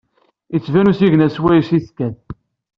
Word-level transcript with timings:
Ittban 0.55 0.89
usigna 0.91 1.27
swayes 1.35 1.69
i 1.77 1.79
tekkat. 1.85 2.19